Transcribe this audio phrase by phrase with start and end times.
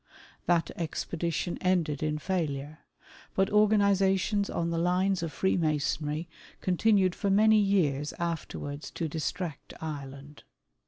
[0.47, 2.79] That expedition ended in failure;
[3.35, 6.27] but organisations on the lines of Freemasonry
[6.59, 10.41] con tinued for many years afterwards to distract Ireland.